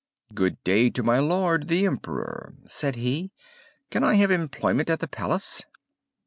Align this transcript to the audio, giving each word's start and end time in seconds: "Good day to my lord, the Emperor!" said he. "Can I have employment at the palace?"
"Good 0.33 0.57
day 0.63 0.89
to 0.89 1.03
my 1.03 1.19
lord, 1.19 1.67
the 1.67 1.85
Emperor!" 1.85 2.55
said 2.65 2.95
he. 2.95 3.29
"Can 3.91 4.03
I 4.03 4.15
have 4.15 4.31
employment 4.31 4.89
at 4.89 4.99
the 4.99 5.07
palace?" 5.07 5.61